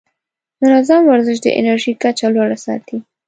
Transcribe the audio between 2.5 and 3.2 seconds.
ساتي.